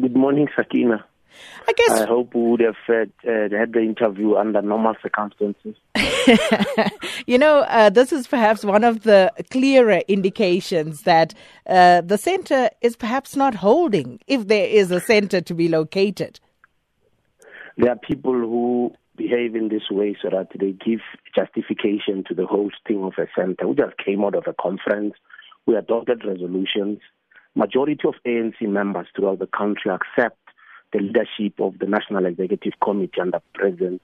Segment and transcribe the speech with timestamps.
[0.00, 1.04] Good morning, Sakina.
[1.68, 2.00] I guess.
[2.00, 5.76] I hope we would have had, uh, had the interview under normal circumstances.
[7.26, 11.32] you know, uh, this is perhaps one of the clearer indications that
[11.68, 16.40] uh, the center is perhaps not holding, if there is a center to be located.
[17.76, 21.00] There are people who behave in this way so that they give
[21.36, 23.68] justification to the hosting of a center.
[23.68, 25.14] We just came out of a conference.
[25.66, 26.98] We adopted resolutions.
[27.54, 30.38] Majority of ANC members throughout the country accept
[30.92, 34.02] the leadership of the National Executive Committee under President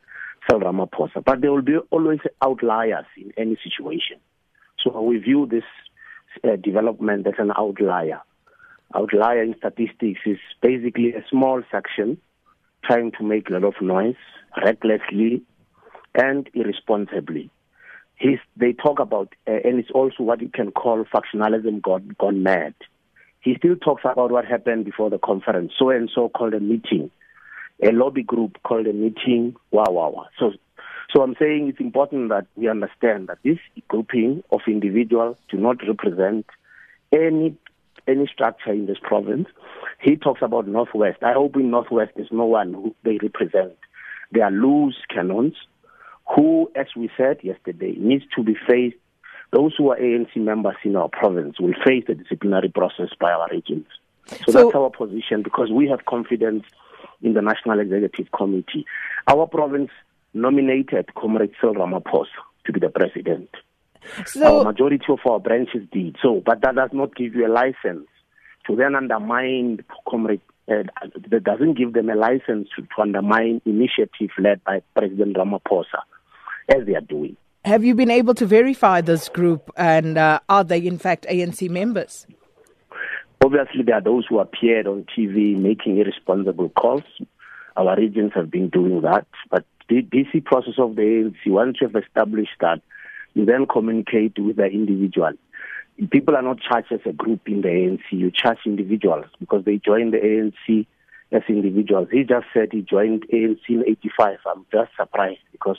[0.48, 1.24] Cyril Ramaphosa.
[1.24, 4.18] But there will be always outliers in any situation.
[4.82, 5.64] So we view this
[6.45, 8.20] uh, development as an outlier.
[8.95, 12.18] Outlier in statistics is basically a small section
[12.84, 14.16] trying to make a lot of noise
[14.64, 15.42] recklessly
[16.14, 17.51] and irresponsibly.
[18.56, 22.74] They talk about, uh, and it's also what you can call factionalism gone, gone mad.
[23.40, 25.72] He still talks about what happened before the conference.
[25.78, 27.10] So and so called a meeting,
[27.82, 29.56] a lobby group called a meeting.
[29.70, 30.26] Wow, wow, wow.
[30.38, 30.52] So,
[31.15, 35.78] so I'm saying it's important that we understand that this grouping of individuals do not
[35.87, 36.46] represent
[37.12, 37.56] any
[38.06, 39.46] any structure in this province.
[40.00, 41.22] He talks about Northwest.
[41.22, 43.76] I hope in Northwest there's no one who they represent.
[44.32, 45.54] They are loose cannons
[46.34, 48.96] who, as we said yesterday, needs to be faced.
[49.52, 53.52] Those who are ANC members in our province will face the disciplinary process by our
[53.52, 53.90] agents.
[54.26, 56.65] So, so that's our position because we have confidence
[57.23, 58.87] in the National Executive Committee.
[59.26, 59.90] Our province
[60.34, 62.26] nominated Comrade Cyril Ramaphosa
[62.66, 63.51] to be the president.
[64.26, 67.53] So, our majority of our branches did so, but that does not give you a
[67.53, 68.06] license
[68.66, 70.84] to then undermine Comrade uh,
[71.28, 76.00] that doesn't give them a license to, to undermine initiative led by President Ramaphosa,
[76.69, 77.37] as they are doing.
[77.64, 81.69] Have you been able to verify this group, and uh, are they in fact ANC
[81.69, 82.26] members?
[83.44, 87.04] Obviously, there are those who appeared on TV making irresponsible calls.
[87.76, 91.88] Our agents have been doing that, but the DC process of the ANC, once you
[91.88, 92.81] have established that,
[93.34, 95.32] you then communicate with the individual
[96.09, 98.00] people are not charged as a group in the ANC.
[98.10, 100.87] You charge individuals because they joined the ANC
[101.32, 102.09] as individuals.
[102.10, 104.38] He just said he joined ANC in '85.
[104.47, 105.78] I'm just surprised because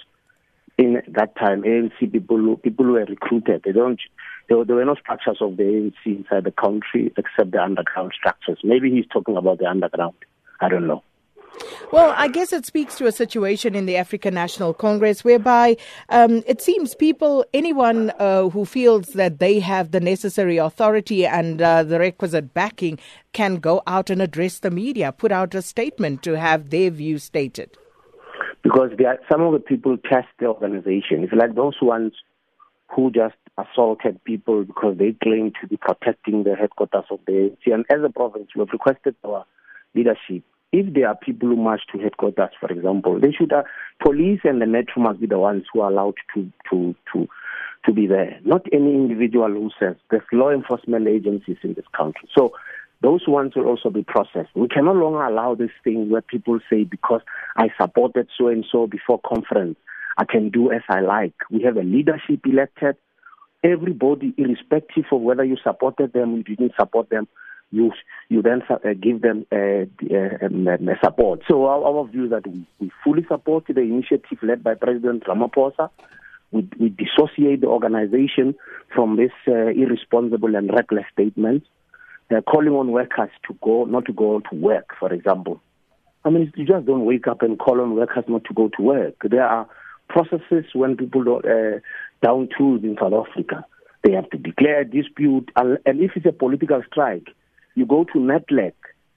[0.81, 3.61] in that time ANC people people were recruited.
[3.63, 3.99] They don't.
[4.49, 8.59] There, were no structures of the ANC inside the country except the underground structures.
[8.63, 10.15] Maybe he's talking about the underground.
[10.59, 11.03] I don't know.
[11.91, 15.77] Well, I guess it speaks to a situation in the African National Congress whereby
[16.09, 21.61] um, it seems people, anyone uh, who feels that they have the necessary authority and
[21.61, 22.99] uh, the requisite backing,
[23.33, 27.19] can go out and address the media, put out a statement to have their view
[27.19, 27.77] stated.
[28.63, 31.23] Because there are, some of the people test the organization.
[31.23, 32.13] It's like those ones
[32.95, 37.73] who just assaulted people because they claim to be protecting the headquarters of the ANC.
[37.73, 39.45] And as a province, we have requested our
[39.95, 43.63] leadership if there are people who march to headquarters, for example, they should uh,
[44.03, 47.27] police and the metro must be the ones who are allowed to to to
[47.85, 52.29] to be there, not any individual who says there's law enforcement agencies in this country.
[52.37, 52.53] So
[53.01, 54.49] those ones will also be processed.
[54.55, 57.21] We can no longer allow this thing where people say because
[57.57, 59.77] I supported so and so before conference,
[60.17, 61.33] I can do as I like.
[61.49, 62.95] We have a leadership elected.
[63.63, 67.27] Everybody, irrespective of whether you supported them or you didn't support them,
[67.71, 67.91] you
[68.29, 71.41] you then uh, give them uh, uh, um, um, support.
[71.47, 75.23] So our, our, view is that we, we fully support the initiative led by President
[75.25, 75.89] Ramaphosa.
[76.51, 78.55] We, we dissociate the organization
[78.93, 81.65] from this uh, irresponsible and reckless statements.
[82.47, 85.61] Calling on workers to go, not to go to work, for example.
[86.23, 88.81] I mean, you just don't wake up and call on workers not to go to
[88.81, 89.15] work.
[89.23, 89.67] There are
[90.07, 91.79] processes when people don't, uh,
[92.21, 93.65] down tools in South Africa.
[94.03, 97.27] They have to declare a dispute, and if it's a political strike,
[97.75, 98.73] you go to NEDLAC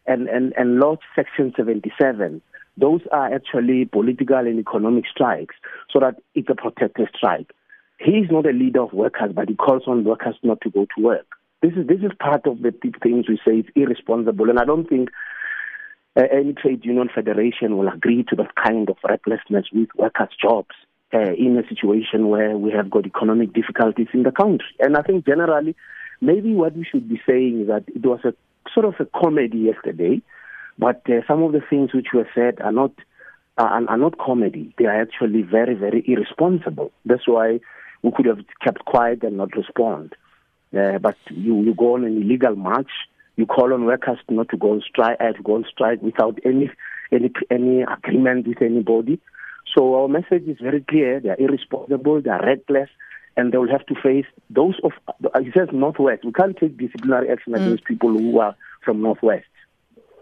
[0.07, 2.43] and, and, and lodge Section 77.
[2.77, 5.55] Those are actually political and economic strikes,
[5.91, 7.53] so that it's a protected strike.
[7.99, 10.87] He is not a leader of workers, but he calls on workers not to go
[10.97, 11.27] to work.
[11.65, 14.87] This is this is part of the things we say is irresponsible, and I don't
[14.87, 15.09] think
[16.15, 20.77] uh, any trade union federation will agree to that kind of recklessness with workers' jobs
[21.15, 24.77] uh, in a situation where we have got economic difficulties in the country.
[24.79, 25.75] And I think generally
[26.21, 28.35] maybe what we should be saying is that it was a
[28.75, 30.21] sort of a comedy yesterday,
[30.79, 32.93] but uh, some of the things which were said are not
[33.57, 34.75] are, are not comedy.
[34.77, 36.93] They are actually very very irresponsible.
[37.07, 37.61] That's why
[38.03, 40.15] we could have kept quiet and not respond.
[40.77, 42.91] Uh, but you you go on an illegal march.
[43.37, 46.39] You call on workers not to go on strike, uh, to go on strike without
[46.45, 46.71] any
[47.13, 49.21] any any agreement with anybody.
[49.77, 51.21] So our message is very clear.
[51.21, 52.23] They are irresponsible.
[52.23, 52.89] They are reckless
[53.37, 54.93] and they will have to face those of,
[55.43, 56.25] he says Northwest.
[56.25, 57.57] We can't take disciplinary action mm.
[57.57, 58.55] against people who are
[58.85, 59.47] from Northwest.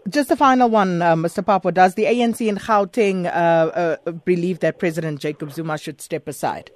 [0.09, 1.43] Just a final one, uh, Mr.
[1.43, 1.73] Papo.
[1.73, 6.71] Does the ANC in Gauteng uh, uh, believe that President Jacob Zuma should step aside?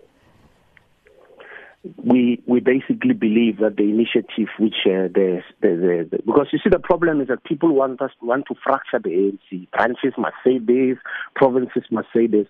[1.98, 6.70] We we basically believe that the initiative which uh, the, the, the, because you see
[6.70, 10.60] the problem is that people want us want to fracture the ANC branches must say
[10.60, 10.98] this
[11.36, 12.48] provinces must say this.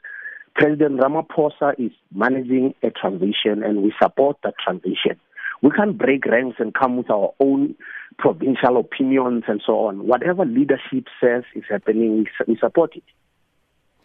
[0.56, 5.20] President Ramaphosa is managing a transition and we support that transition.
[5.62, 7.76] We can't break ranks and come with our own
[8.18, 10.08] provincial opinions and so on.
[10.08, 13.04] Whatever leadership says is happening we, we support it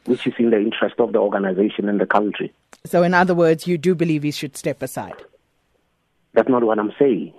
[0.04, 2.52] which is in the interest of the organization and the country.
[2.84, 5.22] So, in other words, you do believe he should step aside?
[6.34, 7.32] That's not what I'm saying.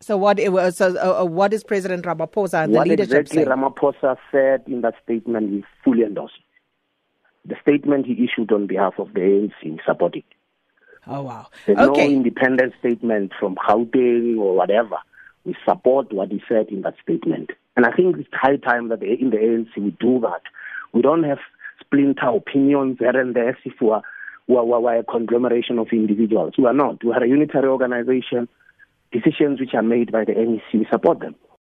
[0.00, 0.38] So, what,
[0.74, 3.48] so, uh, uh, what is President Ramaphosa and what the leadership exactly saying?
[3.48, 6.32] Ramaphosa said in that statement, we fully endorse.
[7.46, 10.24] The statement he issued on behalf of the ANC, support it.
[11.06, 11.46] Oh, wow.
[11.66, 12.06] There's okay.
[12.06, 14.96] no independent statement from Gauteng or whatever.
[15.44, 17.50] We support what he said in that statement.
[17.76, 20.42] And I think it's high time that in the ANC we do that.
[20.94, 21.38] We don't have
[21.80, 24.00] splinter opinions here and there as if we're,
[24.46, 26.54] we're, we're a conglomeration of individuals.
[26.56, 27.02] We are not.
[27.04, 28.48] We are a unitary organization.
[29.12, 31.34] Decisions which are made by the NEC, we support them.